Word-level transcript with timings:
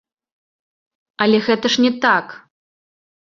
Але 1.25 1.37
гэта 1.49 1.65
ж 1.75 1.85
не 1.85 1.91
так. 2.05 2.25